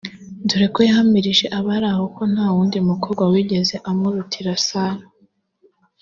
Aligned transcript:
dore 0.47 0.67
ko 0.73 0.79
yahamirije 0.87 1.45
abari 1.57 1.87
aho 1.93 2.03
ko 2.15 2.21
nta 2.31 2.47
wundi 2.53 2.77
mukobwa 2.89 3.23
wigeze 3.31 3.75
amurutira 3.89 4.51
Sarah 4.65 5.01